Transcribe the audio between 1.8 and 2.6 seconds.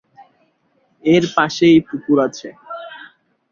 পুকুর আছে।